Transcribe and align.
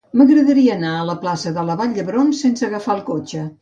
M'agradaria 0.19 0.73
anar 0.77 0.93
a 0.95 1.05
la 1.11 1.17
plaça 1.27 1.55
de 1.59 1.69
la 1.71 1.79
Vall 1.85 1.95
d'Hebron 2.01 2.37
sense 2.43 2.71
agafar 2.73 3.01
el 3.01 3.09
cotxe. 3.17 3.51